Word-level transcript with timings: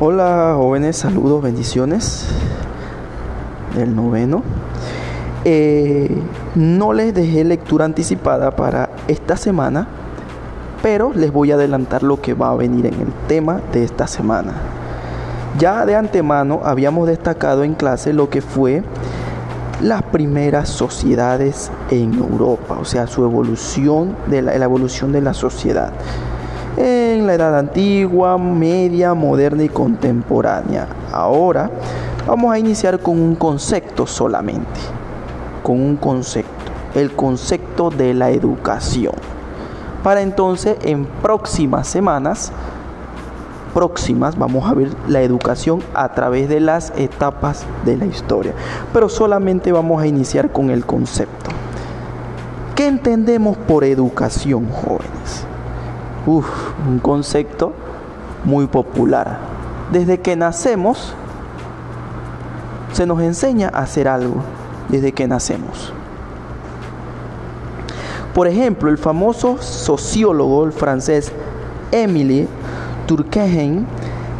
Hola 0.00 0.54
jóvenes, 0.56 0.96
saludos, 0.96 1.42
bendiciones 1.42 2.26
del 3.74 3.94
noveno. 3.94 4.42
Eh, 5.44 6.10
no 6.54 6.92
les 6.92 7.14
dejé 7.14 7.44
lectura 7.44 7.84
anticipada 7.84 8.56
para 8.56 8.90
esta 9.08 9.36
semana, 9.36 9.86
pero 10.82 11.12
les 11.14 11.32
voy 11.32 11.52
a 11.52 11.56
adelantar 11.56 12.02
lo 12.02 12.20
que 12.20 12.34
va 12.34 12.50
a 12.50 12.54
venir 12.54 12.86
en 12.86 12.94
el 12.94 13.12
tema 13.28 13.60
de 13.72 13.84
esta 13.84 14.06
semana. 14.06 14.54
Ya 15.58 15.86
de 15.86 15.96
antemano 15.96 16.60
habíamos 16.64 17.06
destacado 17.06 17.62
en 17.64 17.74
clase 17.74 18.12
lo 18.12 18.30
que 18.30 18.40
fue 18.40 18.82
las 19.80 20.02
primeras 20.02 20.68
sociedades 20.68 21.70
en 21.90 22.14
Europa, 22.14 22.78
o 22.80 22.84
sea, 22.84 23.06
su 23.06 23.24
evolución, 23.24 24.16
de 24.28 24.42
la, 24.42 24.56
la 24.56 24.64
evolución 24.64 25.12
de 25.12 25.20
la 25.20 25.34
sociedad 25.34 25.92
en 26.76 27.26
la 27.26 27.34
edad 27.34 27.58
antigua, 27.58 28.36
media, 28.38 29.14
moderna 29.14 29.62
y 29.62 29.68
contemporánea. 29.68 30.88
Ahora 31.12 31.70
vamos 32.26 32.52
a 32.52 32.58
iniciar 32.58 32.98
con 33.00 33.20
un 33.20 33.36
concepto 33.36 34.06
solamente, 34.06 34.80
con 35.62 35.80
un 35.80 35.96
concepto, 35.96 36.50
el 36.94 37.12
concepto 37.12 37.90
de 37.90 38.14
la 38.14 38.30
educación. 38.30 39.14
Para 40.02 40.20
entonces 40.20 40.76
en 40.82 41.06
próximas 41.06 41.86
semanas, 41.88 42.52
próximas, 43.74 44.38
vamos 44.38 44.70
a 44.70 44.74
ver 44.74 44.88
la 45.08 45.20
educación 45.20 45.82
a 45.92 46.12
través 46.14 46.48
de 46.48 46.60
las 46.60 46.92
etapas 46.96 47.66
de 47.84 47.96
la 47.96 48.06
historia. 48.06 48.54
Pero 48.92 49.08
solamente 49.08 49.72
vamos 49.72 50.00
a 50.00 50.06
iniciar 50.06 50.52
con 50.52 50.70
el 50.70 50.86
concepto. 50.86 51.50
¿Qué 52.76 52.86
entendemos 52.86 53.56
por 53.56 53.84
educación, 53.84 54.68
jóvenes? 54.70 55.44
Uf, 56.26 56.46
un 56.88 57.00
concepto 57.00 57.72
muy 58.44 58.66
popular. 58.66 59.38
Desde 59.92 60.20
que 60.20 60.36
nacemos, 60.36 61.14
se 62.92 63.06
nos 63.06 63.20
enseña 63.20 63.70
a 63.74 63.80
hacer 63.80 64.08
algo, 64.08 64.36
desde 64.88 65.12
que 65.12 65.26
nacemos. 65.26 65.92
Por 68.34 68.46
ejemplo, 68.48 68.90
el 68.90 68.98
famoso 68.98 69.58
sociólogo 69.60 70.70
francés 70.72 71.32
Émile 71.92 72.48
Durkheim 73.06 73.84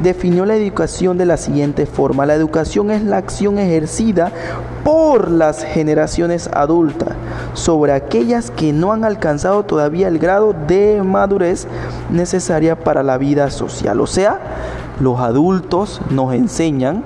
definió 0.02 0.44
la 0.44 0.56
educación 0.56 1.18
de 1.18 1.26
la 1.26 1.36
siguiente 1.36 1.86
forma. 1.86 2.26
La 2.26 2.34
educación 2.34 2.90
es 2.90 3.02
la 3.02 3.18
acción 3.18 3.58
ejercida 3.58 4.32
por 4.82 5.30
las 5.30 5.64
generaciones 5.64 6.48
adultas 6.52 7.10
sobre 7.54 7.92
aquellas 7.92 8.50
que 8.50 8.72
no 8.72 8.92
han 8.92 9.04
alcanzado 9.04 9.64
todavía 9.64 10.08
el 10.08 10.18
grado 10.18 10.54
de 10.66 11.02
madurez 11.02 11.66
necesaria 12.10 12.78
para 12.78 13.02
la 13.02 13.18
vida 13.18 13.50
social. 13.50 14.00
O 14.00 14.06
sea, 14.06 14.40
los 15.00 15.20
adultos 15.20 16.00
nos 16.10 16.34
enseñan 16.34 17.02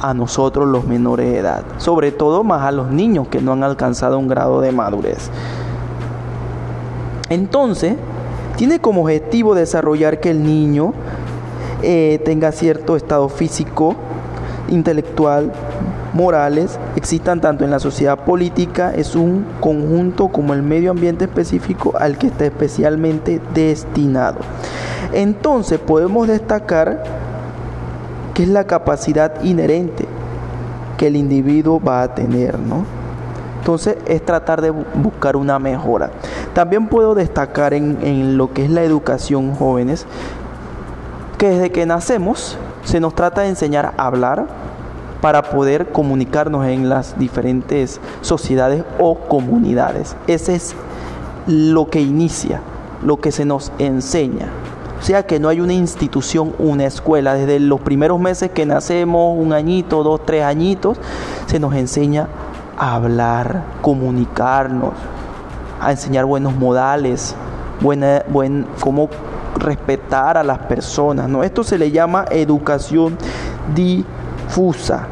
a 0.00 0.12
nosotros 0.12 0.68
los 0.68 0.84
menores 0.84 1.30
de 1.30 1.38
edad, 1.38 1.64
sobre 1.78 2.12
todo 2.12 2.44
más 2.44 2.62
a 2.62 2.72
los 2.72 2.90
niños 2.90 3.28
que 3.28 3.40
no 3.40 3.52
han 3.52 3.64
alcanzado 3.64 4.18
un 4.18 4.28
grado 4.28 4.60
de 4.60 4.70
madurez. 4.70 5.30
Entonces, 7.28 7.96
tiene 8.56 8.80
como 8.80 9.02
objetivo 9.02 9.54
desarrollar 9.54 10.20
que 10.20 10.30
el 10.30 10.42
niño 10.42 10.94
eh, 11.82 12.20
tenga 12.24 12.52
cierto 12.52 12.96
estado 12.96 13.28
físico, 13.28 13.94
intelectual, 14.68 15.52
morales, 16.14 16.78
existan 16.96 17.40
tanto 17.40 17.64
en 17.64 17.70
la 17.70 17.78
sociedad 17.78 18.18
política, 18.18 18.92
es 18.94 19.14
un 19.14 19.46
conjunto 19.60 20.28
como 20.28 20.54
el 20.54 20.62
medio 20.62 20.90
ambiente 20.90 21.26
específico 21.26 21.92
al 21.98 22.16
que 22.16 22.28
está 22.28 22.46
especialmente 22.46 23.40
destinado. 23.54 24.38
Entonces 25.12 25.78
podemos 25.78 26.26
destacar 26.26 27.04
que 28.32 28.44
es 28.44 28.48
la 28.48 28.64
capacidad 28.64 29.42
inherente 29.44 30.06
que 30.96 31.08
el 31.08 31.16
individuo 31.16 31.80
va 31.80 32.02
a 32.02 32.14
tener, 32.14 32.58
¿no? 32.58 32.84
Entonces 33.58 33.96
es 34.06 34.24
tratar 34.24 34.62
de 34.62 34.70
buscar 34.70 35.36
una 35.36 35.58
mejora. 35.58 36.10
También 36.56 36.86
puedo 36.86 37.14
destacar 37.14 37.74
en, 37.74 38.38
lo 38.38 38.54
que 38.54 38.64
es 38.64 38.70
la 38.70 38.82
educación 38.82 39.54
jóvenes, 39.54 40.06
que 41.36 41.50
desde 41.50 41.70
que 41.70 41.84
nacemos 41.84 42.56
se 42.82 42.98
nos 42.98 43.14
trata 43.14 43.42
de 43.42 43.48
enseñar 43.48 43.92
a 43.98 44.06
hablar 44.06 44.46
para 45.20 45.42
poder 45.50 45.92
comunicarnos 45.92 46.64
en 46.64 46.88
las 46.88 47.18
diferentes 47.18 48.00
sociedades 48.22 48.84
o 48.98 49.16
comunidades. 49.16 50.16
Ese 50.28 50.54
es 50.54 50.74
lo 51.46 51.90
que 51.90 52.00
inicia, 52.00 52.62
lo 53.02 53.18
que 53.18 53.32
se 53.32 53.44
nos 53.44 53.70
enseña. 53.78 54.48
O 54.98 55.02
sea 55.02 55.26
que 55.26 55.38
no 55.38 55.50
hay 55.50 55.60
una 55.60 55.74
institución, 55.74 56.54
una 56.58 56.86
escuela. 56.86 57.34
Desde 57.34 57.60
los 57.60 57.82
primeros 57.82 58.18
meses 58.18 58.50
que 58.50 58.64
nacemos, 58.64 59.36
un 59.38 59.52
añito, 59.52 60.02
dos, 60.02 60.24
tres 60.24 60.42
añitos, 60.42 60.96
se 61.48 61.60
nos 61.60 61.74
enseña 61.74 62.28
a 62.78 62.94
hablar, 62.94 63.62
comunicarnos, 63.82 64.94
a 65.80 65.90
enseñar 65.90 66.24
buenos 66.24 66.54
modales, 66.54 67.34
buena, 67.80 68.22
buen, 68.28 68.66
cómo 68.80 69.08
respetar 69.56 70.36
a 70.36 70.44
las 70.44 70.58
personas. 70.60 71.28
¿no? 71.28 71.42
Esto 71.42 71.64
se 71.64 71.78
le 71.78 71.90
llama 71.90 72.24
educación 72.30 73.16
difusa 73.74 75.08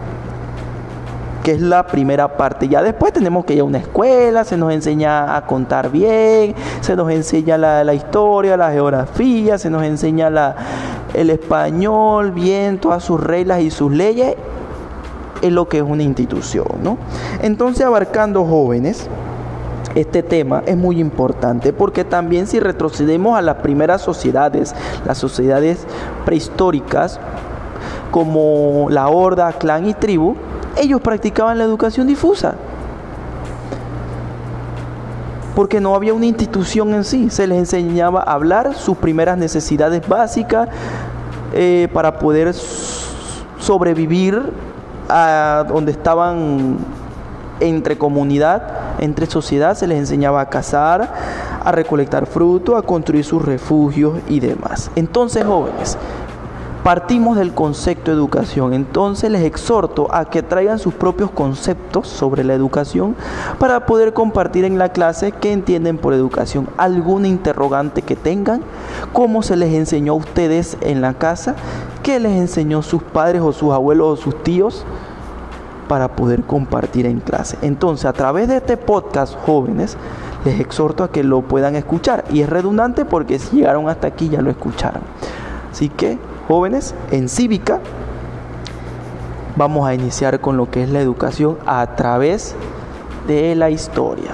que 1.44 1.52
es 1.52 1.60
la 1.60 1.86
primera 1.86 2.38
parte. 2.38 2.68
Ya 2.68 2.82
después 2.82 3.12
tenemos 3.12 3.44
que 3.44 3.52
ir 3.52 3.60
a 3.60 3.64
una 3.64 3.76
escuela, 3.76 4.44
se 4.44 4.56
nos 4.56 4.72
enseña 4.72 5.36
a 5.36 5.46
contar 5.46 5.90
bien, 5.90 6.54
se 6.80 6.96
nos 6.96 7.10
enseña 7.10 7.58
la, 7.58 7.94
historia, 7.94 8.56
la 8.56 8.72
geografía, 8.72 9.58
se 9.58 9.68
nos 9.68 9.82
enseña 9.82 10.54
el 11.12 11.28
español 11.28 12.32
bien, 12.32 12.78
todas 12.78 13.04
sus 13.04 13.20
reglas 13.20 13.60
y 13.60 13.70
sus 13.70 13.92
leyes, 13.92 14.34
es 15.42 15.52
lo 15.52 15.68
que 15.68 15.76
es 15.78 15.84
una 15.84 16.02
institución. 16.02 16.66
¿no? 16.82 16.96
Entonces, 17.42 17.84
abarcando 17.84 18.46
jóvenes, 18.46 19.06
este 19.94 20.22
tema 20.22 20.62
es 20.66 20.76
muy 20.76 21.00
importante 21.00 21.72
porque 21.72 22.04
también 22.04 22.46
si 22.46 22.60
retrocedemos 22.60 23.38
a 23.38 23.42
las 23.42 23.56
primeras 23.56 24.02
sociedades, 24.02 24.74
las 25.06 25.18
sociedades 25.18 25.86
prehistóricas, 26.24 27.20
como 28.10 28.88
la 28.90 29.08
horda, 29.08 29.52
clan 29.52 29.86
y 29.86 29.94
tribu, 29.94 30.36
ellos 30.76 31.00
practicaban 31.00 31.58
la 31.58 31.64
educación 31.64 32.06
difusa. 32.06 32.54
Porque 35.54 35.80
no 35.80 35.94
había 35.94 36.14
una 36.14 36.26
institución 36.26 36.94
en 36.94 37.04
sí, 37.04 37.30
se 37.30 37.46
les 37.46 37.58
enseñaba 37.58 38.22
a 38.22 38.32
hablar 38.32 38.74
sus 38.74 38.96
primeras 38.96 39.38
necesidades 39.38 40.06
básicas 40.08 40.68
eh, 41.52 41.88
para 41.92 42.18
poder 42.18 42.52
sobrevivir 43.60 44.42
a 45.08 45.64
donde 45.68 45.92
estaban 45.92 46.78
entre 47.60 47.96
comunidad, 47.96 48.83
entre 48.98 49.26
sociedad, 49.26 49.76
se 49.76 49.86
les 49.86 49.98
enseñaba 49.98 50.40
a 50.40 50.48
cazar, 50.48 51.12
a 51.62 51.72
recolectar 51.72 52.26
fruto, 52.26 52.76
a 52.76 52.82
construir 52.82 53.24
sus 53.24 53.42
refugios 53.42 54.18
y 54.28 54.40
demás. 54.40 54.90
Entonces, 54.96 55.44
jóvenes, 55.44 55.98
partimos 56.84 57.38
del 57.38 57.54
concepto 57.54 58.10
de 58.10 58.16
educación. 58.18 58.74
Entonces 58.74 59.30
les 59.30 59.42
exhorto 59.42 60.14
a 60.14 60.26
que 60.26 60.42
traigan 60.42 60.78
sus 60.78 60.92
propios 60.92 61.30
conceptos 61.30 62.06
sobre 62.06 62.44
la 62.44 62.52
educación 62.52 63.16
para 63.58 63.86
poder 63.86 64.12
compartir 64.12 64.66
en 64.66 64.78
la 64.78 64.90
clase 64.90 65.32
qué 65.32 65.52
entienden 65.52 65.96
por 65.96 66.12
educación, 66.12 66.68
alguna 66.76 67.26
interrogante 67.26 68.02
que 68.02 68.16
tengan, 68.16 68.60
cómo 69.14 69.42
se 69.42 69.56
les 69.56 69.72
enseñó 69.72 70.12
a 70.12 70.16
ustedes 70.16 70.76
en 70.82 71.00
la 71.00 71.14
casa, 71.14 71.56
qué 72.02 72.20
les 72.20 72.32
enseñó 72.32 72.82
sus 72.82 73.02
padres 73.02 73.40
o 73.40 73.52
sus 73.52 73.72
abuelos 73.72 74.18
o 74.18 74.22
sus 74.22 74.42
tíos 74.42 74.84
para 75.88 76.16
poder 76.16 76.42
compartir 76.44 77.06
en 77.06 77.20
clase. 77.20 77.58
Entonces, 77.62 78.06
a 78.06 78.12
través 78.12 78.48
de 78.48 78.56
este 78.56 78.76
podcast, 78.76 79.34
jóvenes, 79.44 79.96
les 80.44 80.60
exhorto 80.60 81.04
a 81.04 81.10
que 81.10 81.22
lo 81.24 81.42
puedan 81.42 81.76
escuchar. 81.76 82.24
Y 82.30 82.40
es 82.40 82.48
redundante 82.48 83.04
porque 83.04 83.38
si 83.38 83.56
llegaron 83.56 83.88
hasta 83.88 84.06
aquí 84.06 84.28
ya 84.28 84.42
lo 84.42 84.50
escucharon. 84.50 85.02
Así 85.70 85.88
que, 85.88 86.18
jóvenes, 86.48 86.94
en 87.10 87.28
cívica 87.28 87.80
vamos 89.56 89.86
a 89.86 89.94
iniciar 89.94 90.40
con 90.40 90.56
lo 90.56 90.70
que 90.70 90.82
es 90.82 90.90
la 90.90 91.00
educación 91.00 91.58
a 91.66 91.94
través 91.94 92.54
de 93.26 93.54
la 93.54 93.70
historia. 93.70 94.32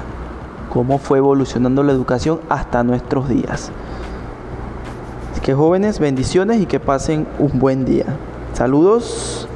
Cómo 0.73 0.99
fue 0.99 1.19
evolucionando 1.19 1.83
la 1.83 1.93
educación 1.93 2.41
hasta 2.49 2.83
nuestros 2.83 3.29
días. 3.29 3.71
Así 5.33 5.41
que 5.41 5.55
jóvenes, 5.55 5.99
bendiciones 5.99 6.61
y 6.61 6.67
que 6.67 6.81
pasen 6.81 7.27
un 7.39 7.59
buen 7.59 7.85
día. 7.85 8.07
Saludos. 8.55 9.49